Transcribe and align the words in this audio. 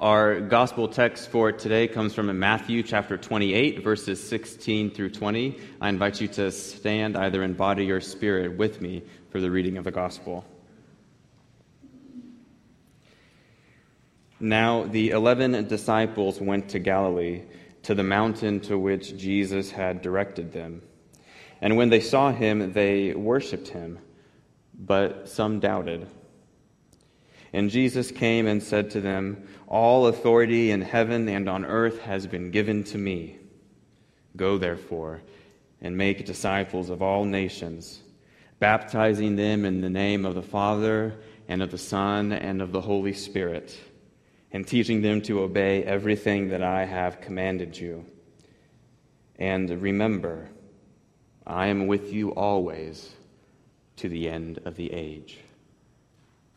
Our 0.00 0.40
gospel 0.40 0.86
text 0.86 1.28
for 1.28 1.50
today 1.50 1.88
comes 1.88 2.14
from 2.14 2.38
Matthew 2.38 2.84
chapter 2.84 3.16
28, 3.16 3.82
verses 3.82 4.22
16 4.28 4.92
through 4.92 5.10
20. 5.10 5.58
I 5.80 5.88
invite 5.88 6.20
you 6.20 6.28
to 6.28 6.52
stand 6.52 7.16
either 7.16 7.42
in 7.42 7.54
body 7.54 7.90
or 7.90 8.00
spirit 8.00 8.56
with 8.56 8.80
me 8.80 9.02
for 9.30 9.40
the 9.40 9.50
reading 9.50 9.76
of 9.76 9.82
the 9.82 9.90
gospel. 9.90 10.44
Now 14.38 14.84
the 14.84 15.10
eleven 15.10 15.66
disciples 15.66 16.40
went 16.40 16.68
to 16.68 16.78
Galilee, 16.78 17.42
to 17.82 17.96
the 17.96 18.04
mountain 18.04 18.60
to 18.60 18.78
which 18.78 19.16
Jesus 19.16 19.72
had 19.72 20.00
directed 20.00 20.52
them. 20.52 20.80
And 21.60 21.76
when 21.76 21.88
they 21.88 22.00
saw 22.00 22.30
him, 22.30 22.72
they 22.72 23.14
worshipped 23.14 23.66
him, 23.66 23.98
but 24.78 25.28
some 25.28 25.58
doubted. 25.58 26.06
And 27.52 27.70
Jesus 27.70 28.10
came 28.10 28.46
and 28.46 28.62
said 28.62 28.90
to 28.90 29.00
them, 29.00 29.46
All 29.66 30.06
authority 30.06 30.70
in 30.70 30.82
heaven 30.82 31.28
and 31.28 31.48
on 31.48 31.64
earth 31.64 32.00
has 32.00 32.26
been 32.26 32.50
given 32.50 32.84
to 32.84 32.98
me. 32.98 33.38
Go, 34.36 34.58
therefore, 34.58 35.22
and 35.80 35.96
make 35.96 36.26
disciples 36.26 36.90
of 36.90 37.02
all 37.02 37.24
nations, 37.24 38.00
baptizing 38.58 39.36
them 39.36 39.64
in 39.64 39.80
the 39.80 39.90
name 39.90 40.24
of 40.24 40.34
the 40.34 40.42
Father, 40.42 41.18
and 41.48 41.62
of 41.62 41.70
the 41.70 41.78
Son, 41.78 42.32
and 42.32 42.60
of 42.60 42.72
the 42.72 42.80
Holy 42.80 43.14
Spirit, 43.14 43.78
and 44.52 44.66
teaching 44.66 45.00
them 45.00 45.22
to 45.22 45.40
obey 45.40 45.82
everything 45.84 46.48
that 46.48 46.62
I 46.62 46.84
have 46.84 47.20
commanded 47.20 47.78
you. 47.78 48.04
And 49.36 49.70
remember, 49.82 50.50
I 51.46 51.68
am 51.68 51.86
with 51.86 52.12
you 52.12 52.30
always 52.30 53.10
to 53.96 54.08
the 54.08 54.28
end 54.28 54.60
of 54.64 54.76
the 54.76 54.92
age. 54.92 55.38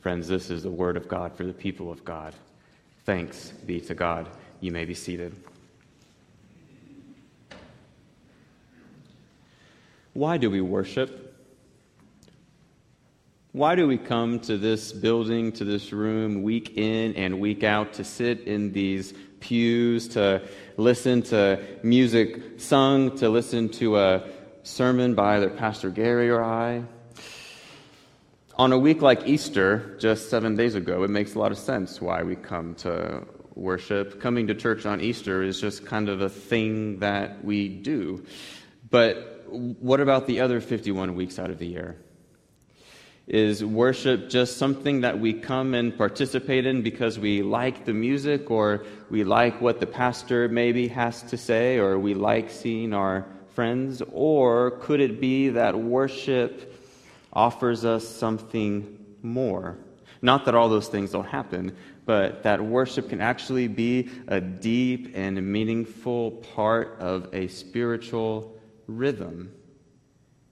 Friends, 0.02 0.28
this 0.28 0.50
is 0.50 0.64
the 0.64 0.72
word 0.72 0.98
of 0.98 1.08
God 1.08 1.38
for 1.38 1.44
the 1.44 1.54
people 1.54 1.92
of 1.92 2.04
God. 2.04 2.34
Thanks 3.06 3.50
be 3.68 3.80
to 3.82 3.94
God. 3.94 4.28
You 4.60 4.72
may 4.72 4.84
be 4.84 4.96
seated. 4.96 5.36
Why 10.14 10.38
do 10.38 10.50
we 10.50 10.60
worship? 10.60 11.36
Why 13.52 13.76
do 13.76 13.86
we 13.86 14.00
come 14.00 14.40
to 14.42 14.58
this 14.58 14.92
building, 14.92 15.52
to 15.54 15.66
this 15.66 15.94
room, 15.94 16.42
week 16.42 16.78
in 16.78 17.16
and 17.16 17.40
week 17.40 17.64
out, 17.64 17.94
to 17.94 18.04
sit 18.04 18.48
in 18.48 18.72
these 18.72 19.14
pews, 19.40 20.08
to 20.10 20.42
listen 20.78 21.22
to 21.24 21.64
music 21.84 22.60
sung, 22.60 23.18
to 23.18 23.30
listen 23.30 23.70
to 23.70 23.98
a 23.98 24.24
sermon 24.64 25.14
by 25.14 25.36
either 25.36 25.52
Pastor 25.52 25.92
Gary 25.92 26.32
or 26.32 26.44
I? 26.44 26.86
On 28.58 28.74
a 28.74 28.78
week 28.78 29.02
like 29.02 29.26
Easter, 29.26 29.96
just 29.98 30.30
seven 30.30 30.58
days 30.58 30.76
ago, 30.76 31.04
it 31.04 31.10
makes 31.10 31.36
a 31.36 31.40
lot 31.40 31.54
of 31.54 31.58
sense 31.58 32.02
why 32.02 32.22
we 32.22 32.36
come 32.36 32.76
to 32.76 33.26
worship. 33.56 34.20
Coming 34.20 34.48
to 34.48 34.54
church 34.54 34.86
on 34.86 35.00
Easter 35.00 35.42
is 35.42 35.62
just 35.62 35.86
kind 35.86 36.10
of 36.10 36.20
a 36.20 36.28
thing 36.28 37.00
that 37.00 37.44
we 37.46 37.70
do. 37.70 38.26
But 38.90 39.46
what 39.48 40.02
about 40.02 40.28
the 40.28 40.42
other 40.42 40.60
51 40.60 41.16
weeks 41.16 41.40
out 41.40 41.50
of 41.50 41.60
the 41.60 41.66
year? 41.66 41.96
Is 43.26 43.64
worship 43.64 44.30
just 44.30 44.58
something 44.58 45.02
that 45.02 45.18
we 45.18 45.34
come 45.34 45.74
and 45.74 45.98
participate 45.98 46.66
in 46.66 46.82
because 46.82 47.18
we 47.18 47.44
like 47.44 47.86
the 47.86 47.94
music 47.94 48.52
or 48.52 48.86
we 49.10 49.24
like 49.24 49.62
what 49.62 49.80
the 49.80 49.88
pastor 49.88 50.50
maybe 50.50 50.90
has 50.90 51.22
to 51.24 51.38
say 51.38 51.78
or 51.78 51.98
we 51.98 52.16
like 52.16 52.50
seeing 52.50 52.94
our 52.94 53.26
friends? 53.56 54.02
Or 54.12 54.72
could 54.72 55.00
it 55.00 55.22
be 55.22 55.50
that 55.50 55.80
worship 55.80 56.71
offers 57.34 57.86
us 57.86 58.08
something 58.08 58.98
more. 59.22 59.78
Not 60.22 60.46
that 60.46 60.56
all 60.56 60.70
those 60.70 60.88
things 60.88 61.12
don't 61.12 61.28
happen, 61.28 61.76
but 62.06 62.44
that 62.44 62.64
worship 62.64 63.10
can 63.10 63.22
actually 63.22 63.68
be 63.68 64.10
a 64.28 64.40
deep 64.42 65.14
and 65.16 65.52
meaningful 65.52 66.32
part 66.32 66.98
of 67.00 67.34
a 67.34 67.48
spiritual 67.48 68.60
rhythm 68.88 69.52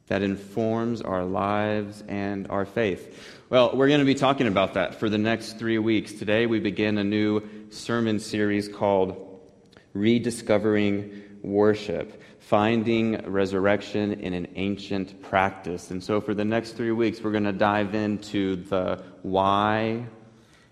that 0.07 0.23
informs 0.23 1.01
our 1.01 1.23
lives 1.23 2.03
and 2.07 2.49
our 2.49 2.65
faith. 2.65 3.37
Well, 3.49 3.75
we're 3.75 3.87
going 3.87 3.99
to 3.99 4.05
be 4.05 4.15
talking 4.15 4.47
about 4.47 4.73
that 4.73 4.95
for 4.95 5.07
the 5.07 5.19
next 5.19 5.59
three 5.59 5.77
weeks. 5.77 6.13
Today, 6.13 6.47
we 6.47 6.59
begin 6.59 6.97
a 6.97 7.03
new 7.03 7.47
sermon 7.69 8.19
series 8.19 8.67
called 8.67 9.39
Rediscovering 9.93 11.23
Worship 11.43 12.21
finding 12.39 13.21
resurrection 13.29 14.13
in 14.13 14.33
an 14.33 14.47
ancient 14.55 15.21
practice. 15.21 15.91
And 15.91 16.03
so, 16.03 16.19
for 16.19 16.33
the 16.33 16.45
next 16.45 16.71
three 16.71 16.91
weeks, 16.91 17.21
we're 17.21 17.31
going 17.31 17.43
to 17.43 17.53
dive 17.53 17.93
into 17.95 18.55
the 18.55 19.03
why 19.21 20.05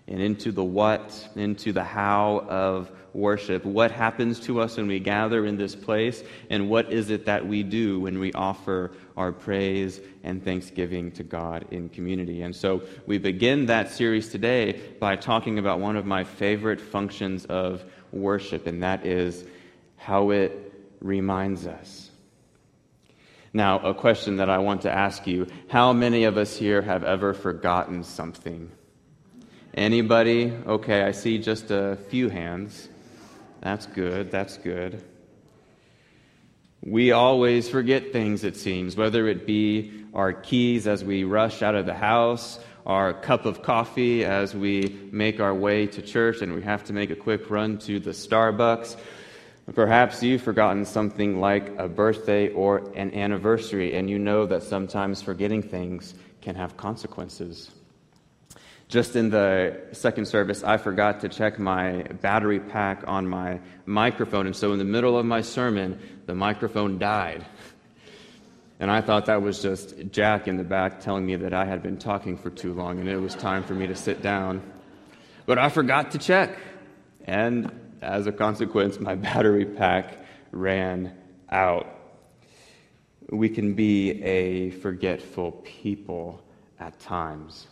and 0.08 0.22
into 0.22 0.50
the 0.50 0.64
what, 0.64 1.28
into 1.36 1.72
the 1.72 1.84
how 1.84 2.46
of 2.48 2.90
worship. 3.12 3.64
What 3.64 3.90
happens 3.90 4.40
to 4.40 4.60
us 4.60 4.76
when 4.76 4.86
we 4.86 4.98
gather 4.98 5.44
in 5.44 5.56
this 5.56 5.74
place, 5.74 6.22
and 6.48 6.70
what 6.70 6.90
is 6.90 7.10
it 7.10 7.26
that 7.26 7.46
we 7.46 7.62
do 7.62 8.00
when 8.00 8.18
we 8.18 8.32
offer 8.32 8.92
our 9.16 9.32
praise 9.32 10.00
and 10.22 10.42
thanksgiving 10.42 11.10
to 11.12 11.22
God 11.22 11.66
in 11.70 11.88
community. 11.90 12.42
And 12.42 12.54
so 12.54 12.82
we 13.06 13.18
begin 13.18 13.66
that 13.66 13.90
series 13.90 14.30
today 14.30 14.80
by 14.98 15.16
talking 15.16 15.58
about 15.58 15.80
one 15.80 15.96
of 15.96 16.06
my 16.06 16.24
favorite 16.24 16.80
functions 16.80 17.44
of 17.46 17.84
worship, 18.12 18.66
and 18.66 18.82
that 18.82 19.04
is 19.04 19.44
how 19.96 20.30
it 20.30 20.77
reminds 21.00 21.66
us. 21.66 22.10
Now, 23.52 23.78
a 23.80 23.94
question 23.94 24.36
that 24.36 24.50
I 24.50 24.58
want 24.58 24.82
to 24.82 24.90
ask 24.90 25.26
you 25.26 25.46
How 25.68 25.92
many 25.92 26.24
of 26.24 26.36
us 26.36 26.56
here 26.56 26.82
have 26.82 27.04
ever 27.04 27.34
forgotten 27.34 28.04
something? 28.04 28.70
Anybody? 29.74 30.52
Okay, 30.66 31.02
I 31.02 31.12
see 31.12 31.38
just 31.38 31.70
a 31.70 31.96
few 32.08 32.28
hands. 32.28 32.88
That's 33.60 33.86
good, 33.86 34.30
that's 34.30 34.56
good. 34.58 35.02
We 36.82 37.12
always 37.12 37.68
forget 37.68 38.12
things, 38.12 38.44
it 38.44 38.56
seems, 38.56 38.96
whether 38.96 39.26
it 39.26 39.46
be 39.46 40.04
our 40.14 40.32
keys 40.32 40.86
as 40.86 41.04
we 41.04 41.24
rush 41.24 41.60
out 41.60 41.74
of 41.74 41.86
the 41.86 41.94
house, 41.94 42.60
our 42.86 43.12
cup 43.12 43.44
of 43.44 43.62
coffee 43.62 44.24
as 44.24 44.54
we 44.54 44.96
make 45.10 45.40
our 45.40 45.54
way 45.54 45.86
to 45.88 46.00
church 46.00 46.40
and 46.40 46.54
we 46.54 46.62
have 46.62 46.84
to 46.84 46.92
make 46.92 47.10
a 47.10 47.16
quick 47.16 47.50
run 47.50 47.78
to 47.78 47.98
the 47.98 48.12
Starbucks, 48.12 48.96
Perhaps 49.74 50.22
you've 50.22 50.42
forgotten 50.42 50.84
something 50.84 51.40
like 51.40 51.78
a 51.78 51.88
birthday 51.88 52.48
or 52.52 52.78
an 52.94 53.14
anniversary, 53.14 53.94
and 53.94 54.08
you 54.08 54.18
know 54.18 54.46
that 54.46 54.62
sometimes 54.62 55.20
forgetting 55.20 55.62
things 55.62 56.14
can 56.40 56.54
have 56.54 56.76
consequences. 56.76 57.70
Just 58.88 59.16
in 59.16 59.28
the 59.28 59.78
second 59.92 60.26
service, 60.26 60.64
I 60.64 60.78
forgot 60.78 61.20
to 61.20 61.28
check 61.28 61.58
my 61.58 62.04
battery 62.22 62.60
pack 62.60 63.04
on 63.06 63.28
my 63.28 63.60
microphone, 63.84 64.46
and 64.46 64.56
so 64.56 64.72
in 64.72 64.78
the 64.78 64.84
middle 64.84 65.18
of 65.18 65.26
my 65.26 65.42
sermon, 65.42 65.98
the 66.24 66.34
microphone 66.34 66.98
died. 66.98 67.44
And 68.80 68.90
I 68.90 69.00
thought 69.00 69.26
that 69.26 69.42
was 69.42 69.60
just 69.60 69.94
Jack 70.10 70.46
in 70.46 70.56
the 70.56 70.64
back 70.64 71.00
telling 71.00 71.26
me 71.26 71.36
that 71.36 71.52
I 71.52 71.64
had 71.64 71.82
been 71.82 71.98
talking 71.98 72.36
for 72.38 72.48
too 72.48 72.72
long 72.72 73.00
and 73.00 73.08
it 73.08 73.16
was 73.16 73.34
time 73.34 73.64
for 73.64 73.74
me 73.74 73.88
to 73.88 73.96
sit 73.96 74.22
down. 74.22 74.62
But 75.46 75.58
I 75.58 75.68
forgot 75.68 76.12
to 76.12 76.18
check. 76.18 76.56
And 77.24 77.72
as 78.02 78.26
a 78.26 78.32
consequence, 78.32 79.00
my 79.00 79.14
battery 79.14 79.64
pack 79.64 80.24
ran 80.52 81.14
out. 81.50 81.94
We 83.30 83.48
can 83.48 83.74
be 83.74 84.22
a 84.22 84.70
forgetful 84.70 85.52
people 85.64 86.42
at 86.80 86.98
times. 87.00 87.66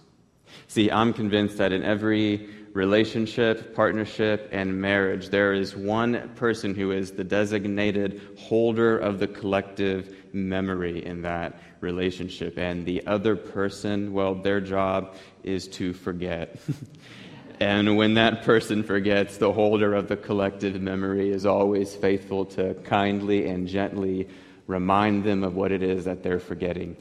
See, 0.68 0.90
I'm 0.90 1.12
convinced 1.12 1.58
that 1.58 1.72
in 1.72 1.82
every 1.82 2.48
relationship, 2.72 3.74
partnership, 3.74 4.50
and 4.52 4.80
marriage, 4.80 5.30
there 5.30 5.54
is 5.54 5.74
one 5.74 6.30
person 6.34 6.74
who 6.74 6.92
is 6.92 7.12
the 7.12 7.24
designated 7.24 8.20
holder 8.38 8.98
of 8.98 9.18
the 9.18 9.26
collective 9.26 10.14
memory 10.34 11.04
in 11.04 11.22
that 11.22 11.58
relationship. 11.80 12.58
And 12.58 12.84
the 12.84 13.06
other 13.06 13.34
person, 13.34 14.12
well, 14.12 14.34
their 14.34 14.60
job 14.60 15.14
is 15.42 15.68
to 15.68 15.94
forget. 15.94 16.60
And 17.58 17.96
when 17.96 18.14
that 18.14 18.42
person 18.42 18.82
forgets, 18.82 19.38
the 19.38 19.52
holder 19.52 19.94
of 19.94 20.08
the 20.08 20.16
collective 20.16 20.80
memory 20.80 21.30
is 21.30 21.46
always 21.46 21.94
faithful 21.94 22.44
to 22.46 22.74
kindly 22.84 23.48
and 23.48 23.66
gently 23.66 24.28
remind 24.66 25.24
them 25.24 25.42
of 25.42 25.54
what 25.54 25.72
it 25.72 25.82
is 25.82 26.04
that 26.04 26.22
they're 26.22 26.40
forgetting. 26.40 26.96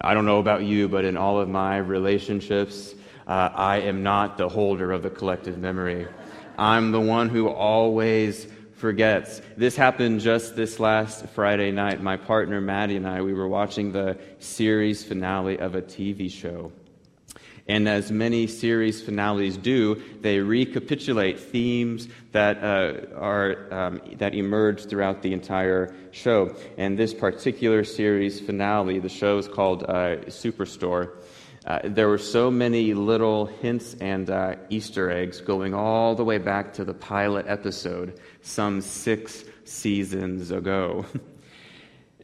I 0.00 0.14
don't 0.14 0.24
know 0.24 0.38
about 0.38 0.64
you, 0.64 0.88
but 0.88 1.04
in 1.04 1.16
all 1.16 1.38
of 1.38 1.48
my 1.48 1.76
relationships, 1.76 2.94
uh, 3.26 3.50
I 3.54 3.80
am 3.80 4.02
not 4.02 4.36
the 4.36 4.48
holder 4.48 4.90
of 4.90 5.02
the 5.02 5.10
collective 5.10 5.58
memory. 5.58 6.08
I'm 6.58 6.90
the 6.90 7.00
one 7.00 7.28
who 7.28 7.48
always 7.48 8.48
forgets. 8.74 9.42
This 9.56 9.76
happened 9.76 10.20
just 10.20 10.56
this 10.56 10.80
last 10.80 11.26
Friday 11.28 11.70
night. 11.70 12.02
My 12.02 12.16
partner 12.16 12.60
Maddie 12.60 12.96
and 12.96 13.06
I, 13.06 13.20
we 13.20 13.34
were 13.34 13.46
watching 13.46 13.92
the 13.92 14.18
series 14.38 15.04
finale 15.04 15.58
of 15.58 15.74
a 15.74 15.82
TV 15.82 16.30
show. 16.30 16.72
And 17.70 17.88
as 17.88 18.10
many 18.10 18.48
series 18.48 19.00
finales 19.00 19.56
do, 19.56 20.02
they 20.22 20.40
recapitulate 20.40 21.38
themes 21.38 22.08
that, 22.32 22.64
uh, 22.64 23.14
are, 23.16 23.72
um, 23.72 24.00
that 24.16 24.34
emerge 24.34 24.86
throughout 24.86 25.22
the 25.22 25.32
entire 25.32 25.94
show. 26.10 26.56
And 26.76 26.98
this 26.98 27.14
particular 27.14 27.84
series 27.84 28.40
finale, 28.40 28.98
the 28.98 29.08
show 29.08 29.38
is 29.38 29.46
called 29.46 29.84
uh, 29.84 30.16
Superstore. 30.26 31.12
Uh, 31.64 31.78
there 31.84 32.08
were 32.08 32.18
so 32.18 32.50
many 32.50 32.92
little 32.92 33.46
hints 33.46 33.94
and 34.00 34.28
uh, 34.30 34.56
Easter 34.68 35.08
eggs 35.08 35.40
going 35.40 35.72
all 35.72 36.16
the 36.16 36.24
way 36.24 36.38
back 36.38 36.72
to 36.72 36.84
the 36.84 36.94
pilot 36.94 37.46
episode 37.46 38.18
some 38.42 38.80
six 38.80 39.44
seasons 39.62 40.50
ago. 40.50 41.06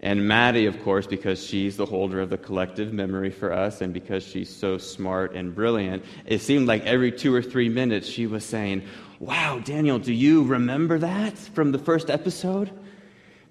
and 0.02 0.28
Maddie, 0.28 0.66
of 0.66 0.82
course, 0.82 1.06
because 1.06 1.42
she's 1.42 1.76
the 1.76 1.86
holder 1.86 2.20
of 2.20 2.30
the 2.30 2.38
collective 2.38 2.92
memory 2.92 3.30
for 3.30 3.52
us 3.52 3.80
and 3.80 3.94
because 3.94 4.22
she's 4.22 4.54
so 4.54 4.78
smart 4.78 5.34
and 5.34 5.54
brilliant, 5.54 6.04
it 6.26 6.40
seemed 6.40 6.68
like 6.68 6.84
every 6.84 7.10
two 7.10 7.34
or 7.34 7.42
three 7.42 7.68
minutes 7.68 8.06
she 8.06 8.26
was 8.26 8.44
saying, 8.44 8.82
Wow, 9.18 9.60
Daniel, 9.64 9.98
do 9.98 10.12
you 10.12 10.44
remember 10.44 10.98
that 10.98 11.38
from 11.38 11.72
the 11.72 11.78
first 11.78 12.10
episode? 12.10 12.70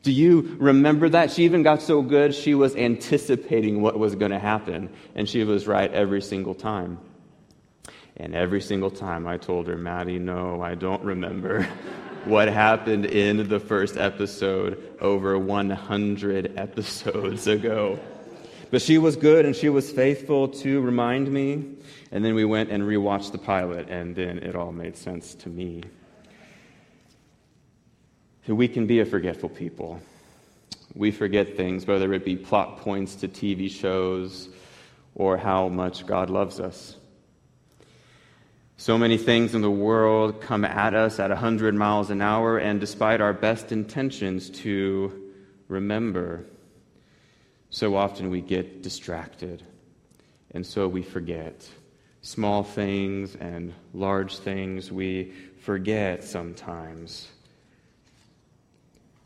Do 0.04 0.12
you 0.12 0.56
remember 0.60 1.10
that? 1.10 1.32
She 1.32 1.46
even 1.46 1.64
got 1.64 1.82
so 1.82 2.04
good, 2.04 2.36
she 2.36 2.54
was 2.54 2.76
anticipating 2.76 3.82
what 3.82 3.98
was 3.98 4.14
going 4.14 4.30
to 4.30 4.38
happen, 4.38 4.92
and 5.16 5.28
she 5.28 5.44
was 5.44 5.66
right 5.66 5.92
every 5.92 6.22
single 6.22 6.54
time. 6.54 7.00
And 8.18 8.36
every 8.36 8.62
single 8.62 8.92
time 8.92 9.26
I 9.26 9.38
told 9.38 9.68
her, 9.68 9.76
Maddie, 9.76 10.20
no, 10.20 10.62
I 10.62 10.76
don't 10.76 11.04
remember 11.04 11.68
what 12.28 12.48
happened 12.48 13.06
in 13.06 13.48
the 13.48 13.60
first 13.60 13.98
episode 13.98 14.98
over 15.00 15.38
100 15.38 16.58
episodes 16.58 17.48
ago. 17.48 18.00
But 18.72 18.82
she 18.82 18.98
was 18.98 19.16
good 19.16 19.46
and 19.46 19.56
she 19.56 19.70
was 19.70 19.92
faithful 19.92 20.48
to 20.48 20.82
remind 20.82 21.32
me. 21.32 21.66
And 22.12 22.24
then 22.24 22.36
we 22.36 22.46
went 22.46 22.72
and 22.72 22.84
rewatched 22.84 23.32
the 23.32 23.38
pilot, 23.38 23.90
and 23.90 24.16
then 24.16 24.38
it 24.38 24.56
all 24.56 24.72
made 24.72 24.96
sense 24.96 25.34
to 25.36 25.50
me 25.50 25.84
we 28.54 28.68
can 28.68 28.86
be 28.86 29.00
a 29.00 29.06
forgetful 29.06 29.50
people. 29.50 30.00
We 30.94 31.12
forget 31.12 31.58
things, 31.58 31.88
whether 31.88 32.14
it 32.14 32.24
be 32.24 32.36
plot 32.36 32.78
points 32.78 33.16
to 33.16 33.28
TV 33.28 33.70
shows 33.70 34.50
or 35.16 35.38
how 35.38 35.68
much 35.68 36.06
God 36.06 36.30
loves 36.30 36.60
us. 36.60 36.98
So 38.78 38.98
many 38.98 39.18
things 39.18 39.56
in 39.56 39.62
the 39.62 39.72
world 39.72 40.42
come 40.42 40.66
at 40.66 40.94
us 40.94 41.18
at 41.18 41.30
100 41.30 41.74
miles 41.76 42.10
an 42.10 42.22
hour, 42.22 42.58
and 42.58 42.78
despite 42.80 43.22
our 43.22 43.32
best 43.32 43.72
intentions 43.72 44.50
to 44.50 45.32
remember, 45.70 46.46
so 47.70 47.96
often 47.96 48.30
we 48.30 48.42
get 48.42 48.84
distracted, 48.84 49.64
and 50.52 50.66
so 50.66 50.90
we 50.90 51.04
forget. 51.04 51.70
Small 52.22 52.64
things 52.64 53.36
and 53.38 53.74
large 53.94 54.40
things 54.40 54.92
we 54.92 55.32
forget 55.60 56.26
sometimes. 56.26 57.30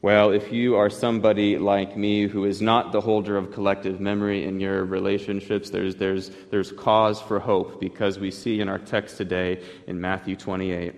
Well, 0.02 0.32
if 0.32 0.54
you 0.54 0.78
are 0.78 0.90
somebody 0.90 1.58
like 1.58 1.98
me 1.98 2.26
who 2.26 2.46
is 2.46 2.62
not 2.62 2.94
the 2.94 3.02
holder 3.02 3.36
of 3.36 3.52
collective 3.52 4.00
memory 4.00 4.46
in 4.46 4.62
your 4.62 4.86
relationships, 4.86 5.72
there's, 5.72 5.98
there's, 5.98 6.32
there's 6.52 6.72
cause 6.72 7.22
for 7.22 7.38
hope 7.38 7.82
because 7.82 8.18
we 8.18 8.32
see 8.32 8.62
in 8.62 8.70
our 8.70 8.80
text 8.80 9.18
today 9.18 9.62
in 9.88 10.00
Matthew 10.00 10.38
28 10.38 10.96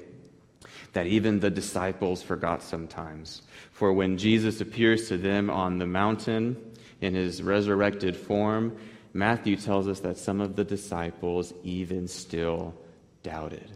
that 0.94 1.08
even 1.08 1.40
the 1.40 1.50
disciples 1.50 2.22
forgot 2.22 2.62
sometimes. 2.62 3.42
For 3.72 3.92
when 3.92 4.20
Jesus 4.20 4.62
appears 4.62 5.08
to 5.08 5.18
them 5.18 5.50
on 5.50 5.80
the 5.80 5.88
mountain 5.88 6.58
in 7.00 7.16
his 7.16 7.42
resurrected 7.42 8.16
form, 8.16 8.78
Matthew 9.14 9.56
tells 9.56 9.88
us 9.88 10.02
that 10.02 10.20
some 10.20 10.42
of 10.42 10.56
the 10.56 10.64
disciples 10.64 11.54
even 11.64 12.08
still 12.08 12.76
doubted. 13.24 13.72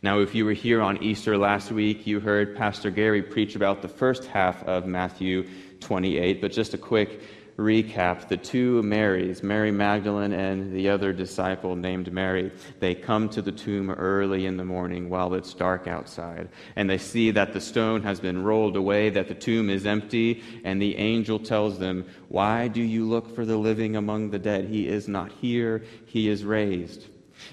Now, 0.00 0.20
if 0.20 0.34
you 0.34 0.44
were 0.44 0.52
here 0.52 0.80
on 0.80 1.02
Easter 1.02 1.36
last 1.36 1.70
week, 1.70 2.06
you 2.06 2.20
heard 2.20 2.56
Pastor 2.56 2.90
Gary 2.90 3.22
preach 3.22 3.54
about 3.56 3.82
the 3.82 3.88
first 3.88 4.24
half 4.24 4.62
of 4.64 4.86
Matthew 4.86 5.48
28, 5.80 6.40
but 6.40 6.52
just 6.52 6.72
a 6.72 6.78
quick 6.78 7.20
recap 7.56 8.28
the 8.28 8.36
two 8.36 8.82
Marys, 8.82 9.42
Mary 9.42 9.70
Magdalene 9.70 10.32
and 10.32 10.72
the 10.72 10.88
other 10.88 11.12
disciple 11.12 11.76
named 11.76 12.12
Mary, 12.12 12.50
they 12.80 12.94
come 12.94 13.28
to 13.30 13.42
the 13.42 13.52
tomb 13.52 13.90
early 13.90 14.46
in 14.46 14.56
the 14.56 14.64
morning 14.64 15.08
while 15.08 15.34
it's 15.34 15.54
dark 15.54 15.86
outside. 15.86 16.48
And 16.76 16.88
they 16.88 16.98
see 16.98 17.30
that 17.32 17.52
the 17.52 17.60
stone 17.60 18.02
has 18.02 18.20
been 18.20 18.42
rolled 18.42 18.76
away, 18.76 19.10
that 19.10 19.28
the 19.28 19.34
tomb 19.34 19.70
is 19.70 19.86
empty, 19.86 20.42
and 20.64 20.80
the 20.80 20.96
angel 20.96 21.38
tells 21.38 21.78
them, 21.78 22.06
Why 22.28 22.68
do 22.68 22.82
you 22.82 23.08
look 23.08 23.34
for 23.34 23.44
the 23.44 23.56
living 23.56 23.96
among 23.96 24.30
the 24.30 24.38
dead? 24.38 24.66
He 24.66 24.88
is 24.88 25.08
not 25.08 25.30
here, 25.32 25.82
he 26.06 26.28
is 26.28 26.44
raised. 26.44 27.06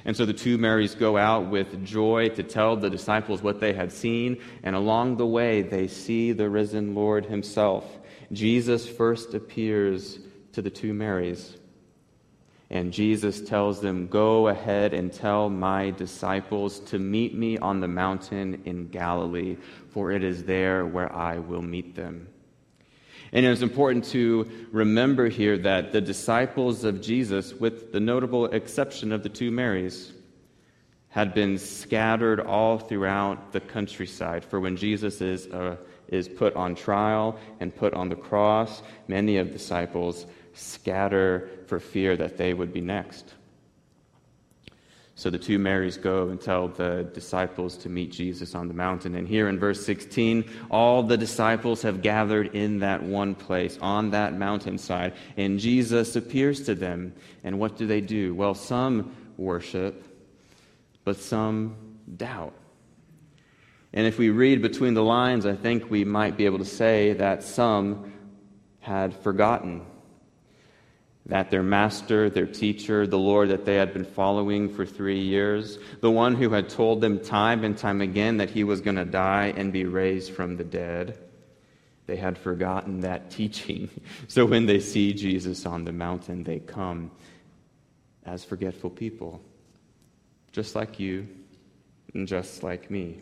And 0.06 0.16
so 0.16 0.26
the 0.26 0.34
two 0.34 0.58
Marys 0.58 0.96
go 0.96 1.18
out 1.18 1.50
with 1.50 1.86
joy 1.86 2.30
to 2.30 2.44
tell 2.44 2.76
the 2.76 2.90
disciples 2.90 3.42
what 3.42 3.60
they 3.60 3.74
had 3.74 3.92
seen, 3.92 4.42
and 4.64 4.76
along 4.76 5.18
the 5.18 5.26
way 5.28 5.62
they 5.62 5.88
see 5.88 6.32
the 6.32 6.50
risen 6.50 6.96
Lord 6.96 7.26
himself. 7.26 7.86
Jesus 8.32 8.88
first 8.88 9.34
appears 9.34 10.20
to 10.54 10.62
the 10.62 10.70
two 10.70 10.94
Marys. 10.94 11.58
And 12.72 12.94
Jesus 12.94 13.42
tells 13.42 13.82
them, 13.82 14.08
Go 14.08 14.48
ahead 14.48 14.94
and 14.94 15.12
tell 15.12 15.50
my 15.50 15.90
disciples 15.92 16.80
to 16.82 17.00
meet 17.00 17.34
me 17.34 17.58
on 17.58 17.80
the 17.80 17.88
mountain 17.88 18.62
in 18.66 18.90
Galilee, 18.90 19.58
for 19.90 20.12
it 20.12 20.24
is 20.24 20.44
there 20.44 20.86
where 20.86 21.12
I 21.12 21.40
will 21.40 21.64
meet 21.64 21.96
them. 21.96 22.28
And 23.32 23.46
it's 23.46 23.62
important 23.62 24.06
to 24.06 24.50
remember 24.72 25.30
here 25.30 25.58
that 25.60 25.92
the 25.92 26.02
disciples 26.02 26.84
of 26.84 27.02
Jesus, 27.02 27.54
with 27.54 27.92
the 27.92 28.00
notable 28.00 28.46
exception 28.48 29.12
of 29.12 29.24
the 29.24 29.30
two 29.30 29.52
Marys, 29.52 30.14
had 31.10 31.34
been 31.34 31.58
scattered 31.58 32.40
all 32.40 32.78
throughout 32.78 33.52
the 33.52 33.60
countryside. 33.60 34.46
For 34.46 34.60
when 34.60 34.78
Jesus 34.78 35.22
is, 35.22 35.48
uh, 35.48 35.78
is 36.08 36.28
put 36.28 36.56
on 36.56 36.76
trial 36.76 37.38
and 37.60 37.76
put 37.76 37.94
on 37.94 38.10
the 38.10 38.16
cross, 38.16 38.82
many 39.08 39.38
of 39.38 39.48
the 39.48 39.54
disciples 39.54 40.28
scatter 40.54 41.50
for 41.68 41.80
fear 41.80 42.16
that 42.18 42.38
they 42.38 42.54
would 42.54 42.74
be 42.74 42.82
next. 42.82 43.34
So 45.20 45.30
the 45.30 45.38
two 45.38 45.60
Marys 45.60 45.98
go 45.98 46.30
and 46.30 46.40
tell 46.40 46.70
the 46.70 47.04
disciples 47.14 47.76
to 47.80 47.90
meet 47.90 48.10
Jesus 48.10 48.56
on 48.56 48.70
the 48.70 48.74
mountain. 48.74 49.16
And 49.16 49.28
here 49.28 49.50
in 49.50 49.60
verse 49.60 49.86
16, 49.86 50.50
all 50.72 51.04
the 51.04 51.18
disciples 51.18 51.82
have 51.82 52.02
gathered 52.02 52.56
in 52.56 52.80
that 52.80 53.04
one 53.04 53.36
place, 53.36 53.78
on 53.82 54.12
that 54.12 54.38
mountainside. 54.38 55.12
And 55.36 55.60
Jesus 55.60 56.16
appears 56.16 56.62
to 56.68 56.74
them. 56.74 57.14
And 57.44 57.60
what 57.60 57.76
do 57.76 57.86
they 57.86 58.00
do? 58.00 58.34
Well, 58.34 58.54
some 58.54 59.14
worship, 59.36 60.06
but 61.04 61.18
some 61.18 61.76
doubt. 62.16 62.54
And 63.92 64.08
if 64.08 64.20
we 64.20 64.30
read 64.30 64.62
between 64.62 64.94
the 64.94 65.04
lines, 65.04 65.46
I 65.46 65.54
think 65.54 65.92
we 65.92 66.06
might 66.06 66.38
be 66.38 66.46
able 66.46 66.60
to 66.60 66.66
say 66.66 67.12
that 67.12 67.44
some 67.44 68.14
had 68.80 69.14
forgotten 69.14 69.86
that 71.26 71.52
their 71.52 71.64
master, 71.64 72.30
their 72.30 72.48
teacher, 72.48 73.06
the 73.06 73.18
Lord 73.18 73.50
that 73.50 73.66
they 73.66 73.76
had 73.76 73.94
been 73.94 74.06
following 74.06 74.70
for 74.70 74.86
three 74.86 75.22
years, 75.22 75.78
the 76.02 76.10
one 76.10 76.36
who 76.36 76.50
had 76.50 76.70
told 76.70 77.02
them 77.02 77.20
time 77.20 77.64
and 77.64 77.78
time 77.78 78.02
again 78.02 78.38
that 78.38 78.50
he 78.50 78.64
was 78.64 78.82
going 78.82 78.96
to 78.96 79.06
die 79.06 79.54
and 79.56 79.72
be 79.72 79.86
raised 79.86 80.34
from 80.34 80.58
the 80.58 80.64
dead, 80.64 81.20
they 82.08 82.16
had 82.16 82.38
forgotten 82.38 83.02
that 83.02 83.30
teaching. 83.30 83.90
So 84.28 84.46
when 84.46 84.66
they 84.66 84.80
see 84.80 85.14
Jesus 85.14 85.66
on 85.66 85.86
the 85.86 85.92
mountain, 85.92 86.44
they 86.44 86.60
come 86.60 87.12
as 88.26 88.44
forgetful 88.44 88.92
people, 88.92 89.42
just 90.52 90.76
like 90.76 91.00
you 91.00 91.28
and 92.14 92.28
just 92.28 92.64
like 92.64 92.90
me. 92.90 93.22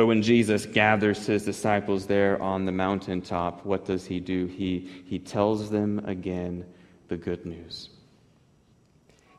But 0.00 0.06
when 0.06 0.22
Jesus 0.22 0.64
gathers 0.64 1.26
his 1.26 1.44
disciples 1.44 2.06
there 2.06 2.40
on 2.40 2.64
the 2.64 2.72
mountaintop, 2.72 3.66
what 3.66 3.84
does 3.84 4.06
he 4.06 4.18
do? 4.18 4.46
He, 4.46 4.88
he 5.04 5.18
tells 5.18 5.68
them 5.68 5.98
again 6.06 6.64
the 7.08 7.18
good 7.18 7.44
news. 7.44 7.90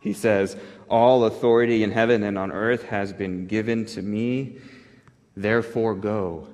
He 0.01 0.13
says, 0.13 0.55
All 0.87 1.25
authority 1.25 1.81
in 1.81 1.89
heaven 1.89 2.21
and 2.21 2.37
on 2.37 2.51
earth 2.51 2.83
has 2.83 3.11
been 3.11 3.47
given 3.47 3.87
to 3.87 4.03
me. 4.03 4.57
Therefore, 5.35 5.95
go 5.95 6.47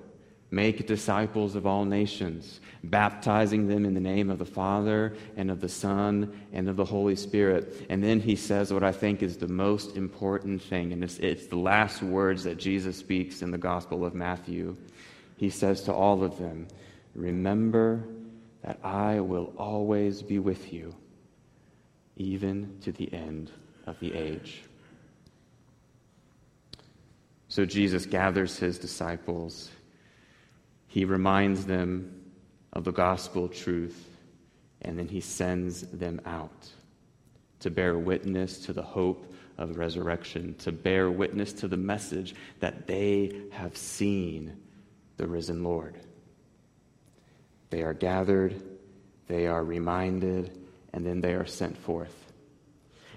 Make 0.50 0.88
disciples 0.88 1.56
of 1.56 1.68
all 1.68 1.84
nations, 1.84 2.62
baptizing 2.86 3.68
them 3.68 3.84
in 3.84 3.94
the 3.94 4.00
name 4.00 4.30
of 4.30 4.40
the 4.40 4.46
Father 4.46 5.14
and 5.36 5.52
of 5.52 5.60
the 5.60 5.68
Son 5.68 6.42
and 6.54 6.70
of 6.70 6.78
the 6.78 6.86
Holy 6.86 7.18
Spirit. 7.18 7.86
And 7.90 8.02
then 8.02 8.22
he 8.22 8.38
says 8.38 8.72
what 8.72 8.84
I 8.84 8.94
think 8.94 9.22
is 9.22 9.36
the 9.36 9.50
most 9.50 9.98
important 9.98 10.62
thing, 10.62 10.94
and 10.94 11.04
it's, 11.04 11.18
it's 11.18 11.48
the 11.48 11.58
last 11.58 12.02
words 12.02 12.46
that 12.46 12.58
Jesus 12.58 12.96
speaks 12.96 13.42
in 13.42 13.52
the 13.52 13.58
Gospel 13.58 14.06
of 14.06 14.16
Matthew. 14.16 14.78
He 15.36 15.50
says 15.50 15.82
to 15.84 15.94
all 15.94 16.24
of 16.24 16.38
them, 16.38 16.68
Remember 17.14 18.06
that 18.64 18.80
I 18.84 19.20
will 19.20 19.54
always 19.58 20.22
be 20.22 20.40
with 20.40 20.72
you, 20.72 20.96
even 22.16 22.78
to 22.84 22.94
the 22.94 23.12
end 23.14 23.52
of 23.86 24.00
the 24.00 24.14
age. 24.14 24.64
So 27.50 27.66
Jesus 27.66 28.06
gathers 28.06 28.58
his 28.58 28.78
disciples 28.78 29.72
he 30.98 31.06
reminds 31.06 31.68
them 31.68 32.12
of 32.74 32.84
the 32.84 32.92
gospel 32.92 33.48
truth, 33.48 34.10
and 34.82 34.98
then 34.98 35.08
he 35.08 35.22
sends 35.22 35.82
them 35.82 36.20
out 36.26 36.70
to 37.60 37.70
bear 37.70 38.00
witness 38.00 38.58
to 38.58 38.74
the 38.74 38.82
hope 38.82 39.32
of 39.60 39.78
resurrection, 39.78 40.56
to 40.56 40.72
bear 40.72 41.12
witness 41.12 41.54
to 41.54 41.68
the 41.68 41.78
message 41.78 42.34
that 42.62 42.88
they 42.88 43.32
have 43.52 43.78
seen 43.78 44.58
the 45.18 45.28
risen 45.28 45.64
Lord. 45.64 46.00
They 47.70 47.84
are 47.84 47.94
gathered, 47.94 48.60
they 49.28 49.46
are 49.46 49.64
reminded, 49.64 50.58
and 50.94 51.06
then 51.06 51.22
they 51.22 51.36
are 51.36 51.46
sent 51.46 51.78
forth. 51.78 52.34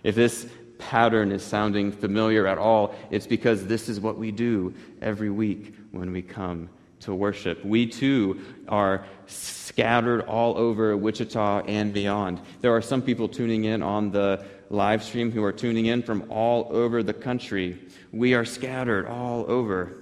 If 0.03 0.15
this 0.15 0.47
pattern 0.79 1.33
is 1.33 1.43
sounding 1.43 1.93
familiar 1.93 2.47
at 2.47 2.59
all, 2.59 2.95
it's 3.11 3.27
because 3.27 3.67
this 3.67 3.89
is 3.89 4.01
what 4.01 4.19
we 4.19 4.33
do 4.33 4.75
every 5.01 5.31
week 5.31 5.75
when 5.93 6.13
we 6.13 6.21
come 6.21 6.69
to 7.01 7.15
worship. 7.15 7.65
We 7.65 7.87
too 7.87 8.41
are 8.69 9.05
scattered 9.27 10.23
all 10.23 10.57
over 10.57 10.97
Wichita 10.97 11.63
and 11.67 11.93
beyond. 11.93 12.41
There 12.61 12.75
are 12.75 12.83
some 12.83 13.03
people 13.03 13.29
tuning 13.29 13.65
in 13.65 13.83
on 13.83 14.11
the 14.11 14.45
live 14.69 15.03
stream 15.03 15.33
who 15.33 15.43
are 15.43 15.53
tuning 15.53 15.87
in 15.87 16.03
from 16.03 16.31
all 16.31 16.69
over 16.71 17.03
the 17.03 17.15
country. 17.15 17.79
We 18.13 18.35
are 18.35 18.45
scattered 18.45 19.07
all 19.07 19.51
over. 19.51 19.97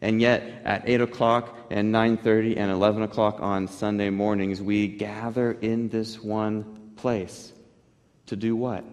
And 0.00 0.20
yet, 0.20 0.62
at 0.64 0.88
8 0.88 1.00
o'clock 1.00 1.56
and 1.70 1.92
9.30 1.92 2.56
and 2.56 2.70
11 2.70 3.02
o'clock 3.02 3.40
on 3.40 3.66
Sunday 3.66 4.10
mornings, 4.10 4.62
we 4.62 4.86
gather 4.86 5.52
in 5.52 5.88
this 5.88 6.20
one 6.22 6.92
place. 6.96 7.52
To 8.26 8.36
do 8.36 8.54
what? 8.54 8.84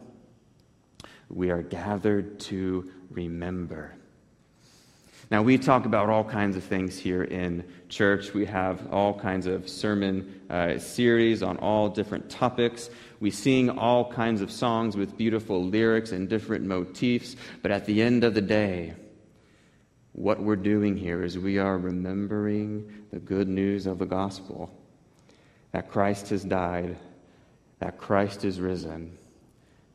We 1.29 1.51
are 1.51 1.62
gathered 1.62 2.39
to 2.41 2.89
remember. 3.09 3.93
Now, 5.32 5.41
we 5.41 5.58
talk 5.58 5.86
about 5.86 6.10
all 6.10 6.24
kinds 6.24 6.55
of 6.55 6.63
things 6.63 7.00
here 7.00 7.24
in 7.24 7.65
church. 7.89 8.34
We 8.34 8.46
have 8.46 8.94
all 8.94 9.20
kinds 9.20 9.48
of 9.48 9.67
sermon 9.67 10.41
uh, 10.51 10.77
series 10.77 11.41
on 11.41 11.58
all 11.58 11.89
different 11.89 12.29
topics. 12.29 12.91
We 13.20 13.32
sing 13.32 13.72
all 13.72 14.12
kinds 14.12 14.41
of 14.41 14.51
songs 14.51 14.96
with 14.96 15.17
beautiful 15.17 15.63
lyrics 15.63 16.12
and 16.12 16.29
different 16.29 16.65
motifs. 16.65 17.36
But 17.63 17.72
at 17.72 17.88
the 17.88 18.03
end 18.03 18.24
of 18.24 18.36
the 18.36 18.41
day, 18.41 18.94
what 20.12 20.39
we're 20.39 20.55
doing 20.55 20.96
here 20.96 21.24
is 21.24 21.39
we 21.39 21.58
are 21.58 21.77
remembering 21.77 23.05
the 23.12 23.20
good 23.20 23.48
news 23.48 23.88
of 23.88 23.98
the 23.98 24.05
gospel 24.05 24.72
that 25.72 25.89
Christ 25.89 26.29
has 26.29 26.44
died, 26.44 26.98
that 27.79 27.98
Christ 27.98 28.46
is 28.46 28.62
risen, 28.62 29.17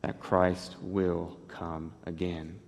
that 0.01 0.19
Christ 0.19 0.75
will 0.81 1.39
come 1.47 1.93
again. 2.05 2.59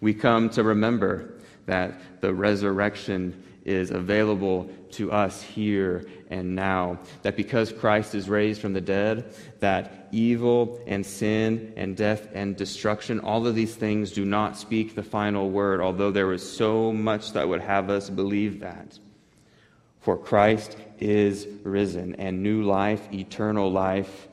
We 0.00 0.14
come 0.14 0.48
to 0.50 0.62
remember 0.62 1.37
that 1.68 2.20
the 2.20 2.34
resurrection 2.34 3.44
is 3.64 3.90
available 3.90 4.68
to 4.90 5.12
us 5.12 5.42
here 5.42 6.06
and 6.30 6.54
now. 6.54 6.98
That 7.22 7.36
because 7.36 7.70
Christ 7.70 8.14
is 8.14 8.28
raised 8.28 8.60
from 8.60 8.72
the 8.72 8.80
dead, 8.80 9.32
that 9.60 10.08
evil 10.10 10.80
and 10.86 11.04
sin 11.04 11.74
and 11.76 11.94
death 11.94 12.28
and 12.32 12.56
destruction, 12.56 13.20
all 13.20 13.46
of 13.46 13.54
these 13.54 13.74
things 13.74 14.12
do 14.12 14.24
not 14.24 14.56
speak 14.56 14.94
the 14.94 15.02
final 15.02 15.50
word, 15.50 15.80
although 15.80 16.10
there 16.10 16.32
is 16.32 16.50
so 16.50 16.92
much 16.92 17.32
that 17.34 17.46
would 17.46 17.60
have 17.60 17.90
us 17.90 18.08
believe 18.08 18.60
that. 18.60 18.98
For 20.00 20.16
Christ 20.16 20.76
is 20.98 21.46
risen, 21.64 22.14
and 22.14 22.42
new 22.42 22.62
life, 22.62 23.12
eternal 23.12 23.70
life, 23.70 24.28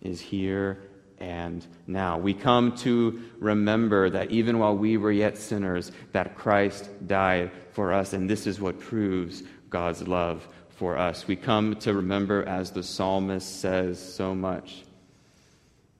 is 0.00 0.20
here 0.20 0.78
and 1.22 1.64
now. 1.86 2.18
We 2.18 2.34
come 2.34 2.76
to 2.78 3.22
remember 3.38 4.10
that 4.10 4.32
even 4.32 4.58
while 4.58 4.76
we 4.76 4.96
were 4.96 5.12
yet 5.12 5.38
sinners, 5.38 5.92
that 6.10 6.34
Christ 6.34 6.90
died 7.06 7.52
for 7.70 7.92
us, 7.92 8.12
and 8.12 8.28
this 8.28 8.46
is 8.48 8.60
what 8.60 8.80
proves 8.80 9.44
God's 9.70 10.06
love 10.08 10.46
for 10.70 10.98
us. 10.98 11.28
We 11.28 11.36
come 11.36 11.76
to 11.76 11.94
remember, 11.94 12.44
as 12.44 12.72
the 12.72 12.82
psalmist 12.82 13.60
says 13.60 14.00
so 14.00 14.34
much, 14.34 14.82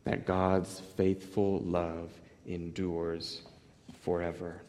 that 0.02 0.26
God's 0.26 0.80
faithful 0.96 1.60
love 1.60 2.10
endures 2.44 3.42
forever. 4.00 4.60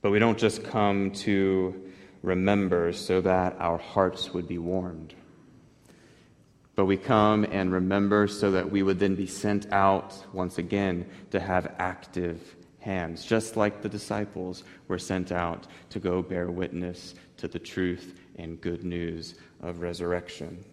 But 0.00 0.10
we 0.10 0.18
don't 0.18 0.38
just 0.38 0.64
come 0.64 1.12
to 1.12 1.88
remember 2.22 2.92
so 2.92 3.20
that 3.20 3.54
our 3.60 3.78
hearts 3.78 4.34
would 4.34 4.48
be 4.48 4.58
warmed. 4.58 5.14
But 6.74 6.86
we 6.86 6.96
come 6.96 7.44
and 7.44 7.72
remember 7.72 8.26
so 8.26 8.50
that 8.52 8.70
we 8.70 8.82
would 8.82 8.98
then 8.98 9.14
be 9.14 9.26
sent 9.26 9.70
out 9.72 10.14
once 10.32 10.58
again 10.58 11.06
to 11.30 11.38
have 11.38 11.74
active 11.78 12.56
hands, 12.80 13.24
just 13.24 13.56
like 13.56 13.82
the 13.82 13.88
disciples 13.88 14.64
were 14.88 14.98
sent 14.98 15.32
out 15.32 15.66
to 15.90 15.98
go 15.98 16.22
bear 16.22 16.50
witness 16.50 17.14
to 17.36 17.48
the 17.48 17.58
truth 17.58 18.18
and 18.36 18.60
good 18.60 18.84
news 18.84 19.34
of 19.60 19.80
resurrection. 19.80 20.64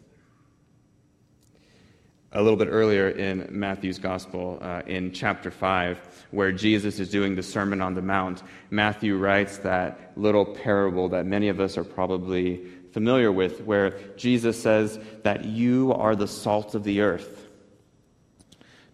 A 2.34 2.42
little 2.42 2.58
bit 2.58 2.68
earlier 2.68 3.10
in 3.10 3.48
Matthew's 3.50 3.98
Gospel, 3.98 4.60
uh, 4.62 4.84
in 4.86 5.12
chapter 5.12 5.50
5, 5.50 6.28
where 6.30 6.52
Jesus 6.52 7.00
is 7.00 7.10
doing 7.10 7.36
the 7.36 7.42
Sermon 7.42 7.82
on 7.82 7.96
the 7.96 8.04
Mount, 8.04 8.44
Matthew 8.70 9.18
writes 9.18 9.58
that 9.60 10.12
little 10.16 10.46
parable 10.46 11.10
that 11.10 11.26
many 11.26 11.50
of 11.50 11.60
us 11.60 11.76
are 11.76 11.84
probably 11.84 12.68
familiar 12.92 13.32
with, 13.32 13.62
where 13.62 13.92
Jesus 14.16 14.62
says 14.62 15.00
that 15.24 15.46
you 15.46 15.94
are 15.94 16.16
the 16.16 16.28
salt 16.28 16.76
of 16.76 16.84
the 16.84 17.02
earth. 17.02 17.48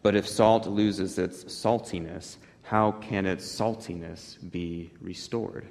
But 0.01 0.15
if 0.15 0.27
salt 0.27 0.67
loses 0.67 1.17
its 1.17 1.43
saltiness, 1.45 2.37
how 2.61 2.91
can 2.91 3.25
its 3.25 3.45
saltiness 3.45 4.37
be 4.51 4.91
restored? 5.01 5.67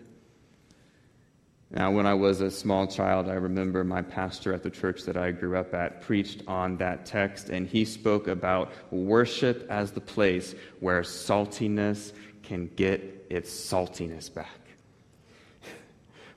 Now, 1.70 1.90
when 1.90 2.06
I 2.06 2.14
was 2.14 2.40
a 2.40 2.50
small 2.50 2.86
child, 2.86 3.28
I 3.28 3.34
remember 3.34 3.82
my 3.82 4.02
pastor 4.02 4.54
at 4.54 4.62
the 4.62 4.70
church 4.70 5.02
that 5.04 5.16
I 5.16 5.32
grew 5.32 5.56
up 5.56 5.74
at 5.74 6.02
preached 6.02 6.42
on 6.46 6.76
that 6.76 7.04
text, 7.04 7.48
and 7.48 7.66
he 7.66 7.84
spoke 7.84 8.28
about 8.28 8.70
worship 8.92 9.66
as 9.68 9.90
the 9.90 10.00
place 10.00 10.54
where 10.78 11.02
saltiness 11.02 12.12
can 12.44 12.68
get 12.76 13.26
its 13.28 13.50
saltiness 13.50 14.32
back. 14.32 14.63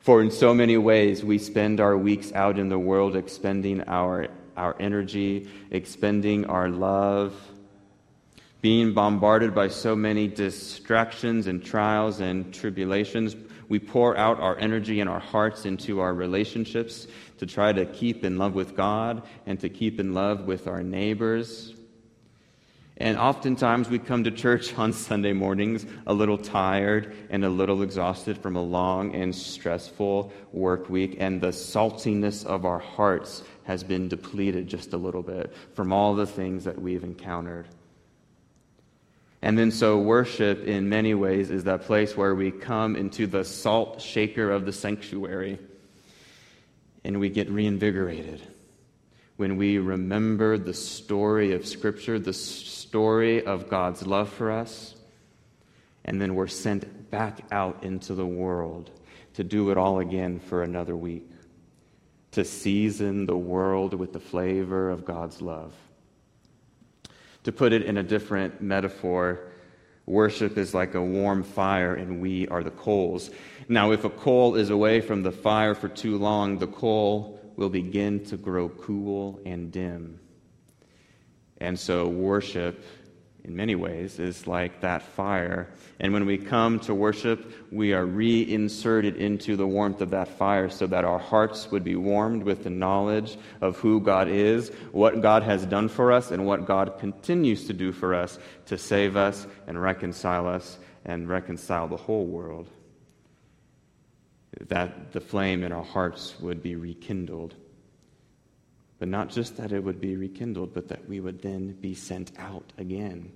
For 0.08 0.22
in 0.22 0.32
so 0.32 0.54
many 0.54 0.78
ways, 0.78 1.22
we 1.22 1.38
spend 1.38 1.82
our 1.82 1.98
weeks 1.98 2.32
out 2.32 2.58
in 2.58 2.70
the 2.70 2.80
world 2.80 3.18
expending 3.18 3.82
our, 3.90 4.30
our 4.56 4.74
energy, 4.80 5.50
expending 5.70 6.46
our 6.46 6.70
love, 6.70 7.34
being 8.62 8.94
bombarded 8.94 9.54
by 9.54 9.68
so 9.68 9.98
many 9.98 10.30
distractions 10.30 11.48
and 11.48 11.62
trials 11.62 12.22
and 12.22 12.54
tribulations. 12.54 13.36
We 13.68 13.80
pour 13.80 14.16
out 14.16 14.40
our 14.40 14.58
energy 14.60 15.02
and 15.02 15.10
our 15.10 15.20
hearts 15.20 15.66
into 15.66 16.00
our 16.00 16.14
relationships 16.14 17.08
to 17.40 17.46
try 17.46 17.74
to 17.74 17.86
keep 17.86 18.24
in 18.24 18.38
love 18.38 18.56
with 18.56 18.78
God 18.78 19.24
and 19.46 19.60
to 19.60 19.68
keep 19.68 20.00
in 20.00 20.14
love 20.14 20.48
with 20.48 20.68
our 20.68 20.84
neighbors. 20.84 21.74
And 23.00 23.16
oftentimes 23.18 23.90
we 23.90 24.00
come 24.00 24.24
to 24.24 24.32
church 24.32 24.76
on 24.76 24.92
Sunday 24.92 25.32
mornings 25.32 25.86
a 26.08 26.14
little 26.14 26.38
tired 26.38 27.16
and 27.30 27.46
a 27.46 27.50
little 27.50 27.84
exhausted 27.84 28.40
from 28.40 28.56
a 28.56 28.62
long 28.62 29.14
and 29.14 29.36
stressful 29.36 30.32
work 30.52 30.90
week, 30.90 31.18
and 31.20 31.40
the 31.40 31.50
saltiness 31.50 32.44
of 32.44 32.66
our 32.66 32.80
hearts 32.80 33.44
has 33.66 33.84
been 33.84 34.08
depleted 34.08 34.68
just 34.68 34.94
a 34.94 34.98
little 34.98 35.22
bit 35.22 35.54
from 35.74 35.94
all 35.94 36.16
the 36.16 36.26
things 36.26 36.64
that 36.64 36.82
we've 36.82 37.04
encountered. 37.04 37.68
And 39.44 39.56
then, 39.56 39.70
so 39.70 40.00
worship 40.00 40.66
in 40.66 40.90
many 40.90 41.14
ways 41.14 41.52
is 41.52 41.66
that 41.66 41.84
place 41.84 42.18
where 42.18 42.34
we 42.34 42.50
come 42.50 42.96
into 42.96 43.28
the 43.28 43.46
salt 43.46 44.02
shaker 44.02 44.50
of 44.50 44.66
the 44.66 44.74
sanctuary 44.74 45.60
and 47.04 47.20
we 47.20 47.30
get 47.30 47.48
reinvigorated 47.48 48.42
when 49.38 49.56
we 49.56 49.78
remember 49.78 50.58
the 50.58 50.74
story 50.74 51.54
of 51.54 51.66
Scripture, 51.66 52.20
the 52.20 52.34
story 52.34 53.46
of 53.46 53.70
God's 53.70 54.06
love 54.06 54.30
for 54.30 54.52
us, 54.52 54.96
and 56.04 56.20
then 56.20 56.34
we're 56.34 56.48
sent 56.48 57.12
back 57.12 57.42
out 57.52 57.84
into 57.84 58.16
the 58.16 58.26
world 58.26 58.90
to 59.36 59.44
do 59.44 59.70
it 59.70 59.78
all 59.78 60.00
again 60.00 60.40
for 60.40 60.64
another 60.64 60.96
week, 60.96 61.30
to 62.32 62.44
season 62.44 63.28
the 63.28 63.38
world 63.38 63.94
with 63.94 64.12
the 64.12 64.20
flavor 64.20 64.90
of 64.90 65.06
God's 65.06 65.40
love. 65.40 65.74
To 67.44 67.52
put 67.52 67.74
it 67.74 67.84
in 67.84 67.98
a 67.98 68.04
different 68.04 68.60
metaphor, 68.60 69.52
worship 70.08 70.58
is 70.58 70.74
like 70.74 70.96
a 70.96 71.02
warm 71.02 71.44
fire 71.44 71.94
and 71.94 72.20
we 72.20 72.48
are 72.48 72.64
the 72.64 72.72
coals. 72.72 73.30
Now, 73.70 73.92
if 73.92 74.04
a 74.04 74.10
coal 74.10 74.56
is 74.56 74.72
away 74.72 75.00
from 75.02 75.22
the 75.22 75.32
fire 75.32 75.76
for 75.76 75.88
too 75.88 76.18
long, 76.18 76.58
the 76.58 76.68
coal 76.68 77.37
will 77.58 77.70
begin 77.70 78.24
to 78.26 78.38
grow 78.38 78.70
cool 78.70 79.42
and 79.46 79.72
dim. 79.72 80.20
And 81.60 81.78
so, 81.78 82.08
worship, 82.08 82.86
in 83.44 83.56
many 83.56 83.74
ways, 83.74 84.20
is 84.20 84.46
like 84.46 84.82
that 84.82 85.02
fire. 85.02 85.70
And 86.00 86.14
when 86.14 86.28
we 86.28 86.38
come 86.38 86.80
to 86.82 86.94
worship, 86.94 87.52
we 87.72 87.94
are 87.94 88.06
reinserted 88.06 89.18
into 89.18 89.56
the 89.56 89.66
warmth 89.66 90.02
of 90.02 90.12
that 90.12 90.28
fire 90.28 90.70
so 90.70 90.86
that 90.86 91.04
our 91.04 91.18
hearts 91.18 91.72
would 91.72 91.84
be 91.84 91.96
warmed 91.96 92.44
with 92.44 92.64
the 92.64 92.70
knowledge 92.70 93.38
of 93.60 93.78
who 93.80 94.00
God 94.02 94.28
is, 94.28 94.70
what 94.92 95.22
God 95.22 95.42
has 95.42 95.66
done 95.66 95.90
for 95.90 96.12
us, 96.12 96.30
and 96.30 96.46
what 96.46 96.68
God 96.68 97.00
continues 97.00 97.66
to 97.66 97.74
do 97.74 97.92
for 97.92 98.14
us 98.14 98.38
to 98.68 98.78
save 98.78 99.18
us 99.18 99.48
and 99.66 99.82
reconcile 99.82 100.48
us 100.48 100.78
and 101.06 101.28
reconcile 101.28 101.88
the 101.88 101.98
whole 101.98 102.26
world 102.28 102.68
that 104.68 105.12
the 105.12 105.22
flame 105.22 105.64
in 105.64 105.72
our 105.72 105.84
hearts 105.84 106.40
would 106.40 106.62
be 106.62 106.76
rekindled. 106.76 107.56
But 109.00 109.10
not 109.10 109.30
just 109.30 109.58
that 109.58 109.72
it 109.72 109.84
would 109.84 110.02
be 110.02 110.16
rekindled, 110.16 110.74
but 110.74 110.88
that 110.88 111.08
we 111.08 111.20
would 111.20 111.42
then 111.42 111.74
be 111.74 111.94
sent 111.94 112.32
out 112.40 112.74
again 112.78 113.32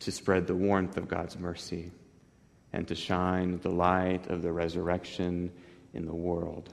to 0.00 0.12
spread 0.12 0.46
the 0.46 0.54
warmth 0.54 0.96
of 0.96 1.08
God's 1.08 1.38
mercy 1.38 1.90
and 2.72 2.86
to 2.88 2.94
shine 2.94 3.58
the 3.60 3.70
light 3.70 4.28
of 4.28 4.42
the 4.42 4.52
resurrection 4.52 5.52
in 5.94 6.06
the 6.06 6.14
world. 6.14 6.72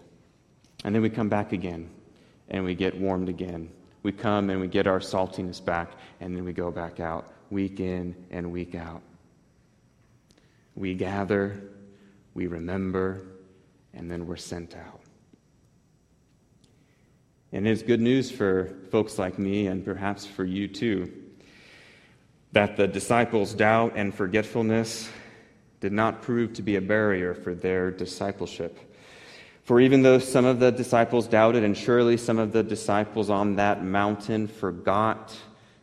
And 0.84 0.94
then 0.94 1.02
we 1.02 1.10
come 1.10 1.30
back 1.30 1.54
again 1.54 1.90
and 2.50 2.64
we 2.64 2.76
get 2.76 3.00
warmed 3.00 3.30
again. 3.30 3.70
We 4.04 4.12
come 4.12 4.50
and 4.50 4.60
we 4.60 4.68
get 4.68 4.86
our 4.86 5.00
saltiness 5.00 5.64
back, 5.64 5.94
and 6.20 6.36
then 6.36 6.44
we 6.44 6.52
go 6.52 6.72
back 6.72 7.00
out, 7.00 7.32
week 7.50 7.80
in 7.80 8.16
and 8.32 8.52
week 8.52 8.76
out. 8.76 9.02
We 10.76 10.94
gather, 10.94 11.64
we 12.34 12.48
remember, 12.48 13.22
and 13.94 14.10
then 14.10 14.25
we're 14.25 14.36
sent 14.36 14.75
out. 14.75 15.02
And 17.52 17.68
it's 17.68 17.84
good 17.84 18.02
news 18.02 18.32
for 18.32 18.75
folks 18.90 19.20
like 19.20 19.38
me, 19.38 19.68
and 19.68 19.86
perhaps 19.86 20.25
for 20.25 20.44
you 20.44 20.68
too, 20.68 21.13
that 22.52 22.78
the 22.78 22.88
disciples' 22.88 23.54
doubt 23.54 23.94
and 23.96 24.13
forgetfulness 24.13 25.10
did 25.80 25.92
not 25.92 26.22
prove 26.22 26.54
to 26.54 26.62
be 26.62 26.78
a 26.78 26.82
barrier 26.82 27.36
for 27.36 27.54
their 27.54 27.92
discipleship. 27.92 28.80
For 29.63 29.80
even 29.80 30.02
though 30.02 30.20
some 30.20 30.46
of 30.46 30.60
the 30.60 30.72
disciples 30.72 31.28
doubted, 31.28 31.63
and 31.63 31.78
surely 31.78 32.18
some 32.18 32.40
of 32.40 32.52
the 32.52 32.63
disciples 32.63 33.30
on 33.30 33.56
that 33.58 33.84
mountain 33.84 34.48
forgot 34.48 35.36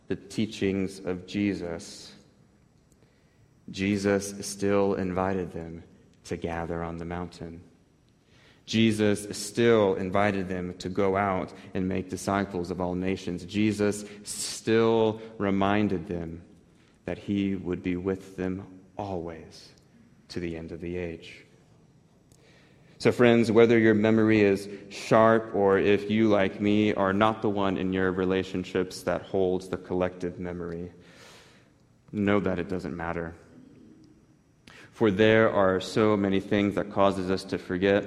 the 0.07 0.15
teachings 0.17 0.99
of 0.99 1.25
Jesus, 1.25 2.11
Jesus 3.69 4.33
still 4.45 4.95
invited 4.95 5.53
them 5.53 5.83
to 6.25 6.37
gather 6.37 6.83
on 6.83 6.97
the 6.97 7.05
mountain. 7.05 7.61
Jesus 8.65 9.27
still 9.37 9.95
invited 9.95 10.47
them 10.47 10.75
to 10.75 10.87
go 10.87 11.17
out 11.17 11.51
and 11.73 11.87
make 11.87 12.09
disciples 12.09 12.71
of 12.71 12.79
all 12.79 12.95
nations. 12.95 13.43
Jesus 13.45 14.05
still 14.23 15.21
reminded 15.37 16.07
them 16.07 16.41
that 17.05 17.17
he 17.17 17.55
would 17.55 17.83
be 17.83 17.95
with 17.95 18.37
them 18.37 18.65
always 18.97 19.69
to 20.29 20.39
the 20.39 20.55
end 20.55 20.71
of 20.71 20.79
the 20.79 20.95
age. 20.95 21.43
So, 22.99 23.11
friends, 23.11 23.51
whether 23.51 23.79
your 23.79 23.95
memory 23.95 24.41
is 24.41 24.69
sharp 24.89 25.55
or 25.55 25.79
if 25.79 26.11
you, 26.11 26.27
like 26.29 26.61
me, 26.61 26.93
are 26.93 27.13
not 27.13 27.41
the 27.41 27.49
one 27.49 27.75
in 27.77 27.91
your 27.91 28.11
relationships 28.11 29.01
that 29.01 29.23
holds 29.23 29.69
the 29.69 29.77
collective 29.77 30.39
memory, 30.39 30.91
know 32.11 32.39
that 32.39 32.59
it 32.59 32.69
doesn't 32.69 32.95
matter. 32.95 33.33
For 35.01 35.09
there 35.09 35.51
are 35.51 35.81
so 35.81 36.15
many 36.15 36.39
things 36.39 36.75
that 36.75 36.91
causes 36.91 37.31
us 37.31 37.43
to 37.45 37.57
forget 37.57 38.05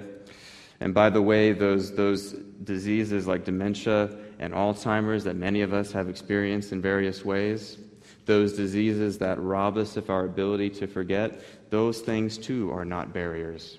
and 0.79 0.95
by 0.95 1.11
the 1.11 1.23
way, 1.23 1.51
those, 1.51 1.93
those 1.97 2.33
diseases 2.63 3.27
like 3.27 3.45
dementia 3.45 4.17
and 4.39 4.53
Alzheimer's 4.53 5.25
that 5.25 5.35
many 5.35 5.63
of 5.63 5.73
us 5.73 5.91
have 5.91 6.09
experienced 6.09 6.71
in 6.71 6.81
various 6.81 7.25
ways, 7.25 7.79
those 8.27 8.53
diseases 8.53 9.19
that 9.19 9.41
rob 9.41 9.77
us 9.77 9.97
of 9.97 10.09
our 10.09 10.25
ability 10.25 10.71
to 10.71 10.87
forget, 10.87 11.43
those 11.71 12.01
things 12.01 12.39
too 12.39 12.71
are 12.71 12.85
not 12.85 13.13
barriers 13.13 13.79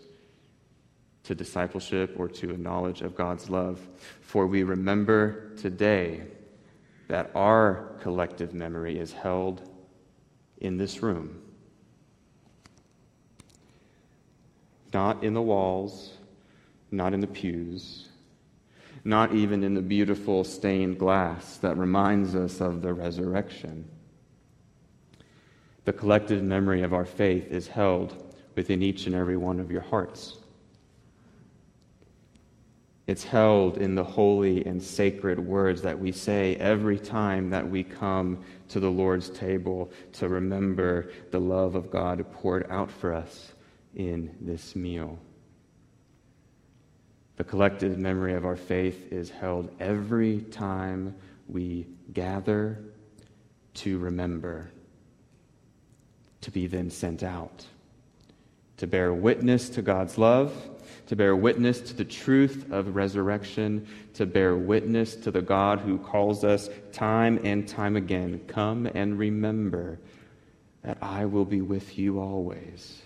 to 1.24 1.36
discipleship 1.36 2.16
or 2.18 2.28
to 2.28 2.54
a 2.54 2.58
knowledge 2.58 3.02
of 3.02 3.16
God's 3.16 3.50
love. 3.50 3.80
For 4.22 4.46
we 4.46 4.64
remember 4.64 5.56
today 5.56 6.24
that 7.08 7.32
our 7.34 7.96
collective 8.02 8.54
memory 8.54 9.00
is 9.00 9.14
held 9.14 9.62
in 10.58 10.78
this 10.78 11.02
room, 11.02 11.42
not 14.96 15.24
in 15.24 15.34
the 15.34 15.42
walls 15.42 15.94
not 16.96 17.14
in 17.14 17.20
the 17.20 17.28
pews, 17.28 18.10
not 19.04 19.34
even 19.34 19.64
in 19.64 19.74
the 19.74 19.82
beautiful 19.82 20.44
stained 20.44 20.98
glass 20.98 21.58
that 21.58 21.78
reminds 21.78 22.36
us 22.36 22.62
of 22.62 22.82
the 22.82 22.94
resurrection. 22.94 23.88
The 25.84 25.94
collective 25.94 26.42
memory 26.42 26.82
of 26.82 26.94
our 26.94 27.06
faith 27.06 27.52
is 27.52 27.68
held 27.68 28.34
within 28.56 28.82
each 28.82 29.06
and 29.06 29.16
every 29.16 29.38
one 29.38 29.60
of 29.60 29.72
your 29.72 29.82
hearts. 29.82 30.38
It's 33.06 33.24
held 33.24 33.78
in 33.78 33.94
the 33.94 34.04
holy 34.04 34.66
and 34.66 34.82
sacred 34.82 35.38
words 35.38 35.84
that 35.84 36.00
we 36.00 36.12
say 36.12 36.56
every 36.56 36.98
time 36.98 37.52
that 37.52 37.70
we 37.70 37.84
come 37.84 38.44
to 38.70 38.80
the 38.80 38.90
Lord's 38.90 39.30
table 39.30 39.92
to 40.14 40.28
remember 40.28 41.12
the 41.30 41.40
love 41.40 41.76
of 41.76 41.92
God 41.92 42.26
poured 42.34 42.66
out 42.72 42.90
for 42.90 43.14
us 43.14 43.52
in 43.96 44.36
this 44.42 44.76
meal. 44.76 45.18
The 47.38 47.44
collective 47.44 47.98
memory 47.98 48.34
of 48.34 48.46
our 48.46 48.56
faith 48.56 49.12
is 49.12 49.30
held 49.30 49.70
every 49.80 50.42
time 50.42 51.16
we 51.48 51.88
gather 52.14 52.80
to 53.76 53.98
remember, 53.98 54.72
to 56.42 56.52
be 56.52 56.68
then 56.68 56.90
sent 56.90 57.24
out, 57.24 57.66
to 58.78 58.88
bear 58.88 59.14
witness 59.14 59.70
to 59.70 59.82
God's 59.82 60.18
love, 60.18 60.54
to 61.08 61.16
bear 61.16 61.36
witness 61.36 61.82
to 61.82 61.94
the 61.94 62.06
truth 62.06 62.72
of 62.72 62.96
resurrection, 62.96 63.86
to 64.14 64.26
bear 64.26 64.56
witness 64.56 65.16
to 65.18 65.32
the 65.32 65.42
God 65.42 65.80
who 65.80 65.98
calls 65.98 66.44
us 66.44 66.70
time 66.94 67.40
and 67.44 67.68
time 67.68 67.96
again 67.96 68.40
come 68.48 68.86
and 68.88 69.20
remember 69.20 70.00
that 70.84 70.98
I 71.02 71.26
will 71.26 71.46
be 71.46 71.62
with 71.62 71.98
you 71.98 72.20
always, 72.20 73.02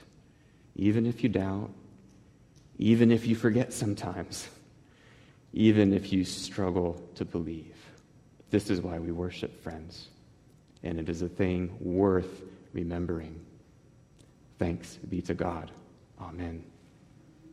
even 0.80 1.06
if 1.06 1.24
you 1.24 1.30
doubt 1.30 1.72
even 2.80 3.12
if 3.12 3.28
you 3.28 3.36
forget 3.36 3.74
sometimes, 3.74 4.48
even 5.54 5.94
if 5.94 6.12
you 6.14 6.24
struggle 6.24 7.00
to 7.16 7.26
believe. 7.26 7.76
This 8.50 8.70
is 8.70 8.82
why 8.82 8.98
we 8.98 9.12
worship, 9.12 9.62
friends, 9.62 10.08
and 10.82 10.98
it 10.98 11.10
is 11.10 11.22
a 11.22 11.30
thing 11.30 11.76
worth 11.80 12.42
remembering. 12.72 13.40
Thanks 14.58 14.96
be 14.96 15.22
to 15.24 15.34
God. 15.34 15.72
Amen. 16.20 16.69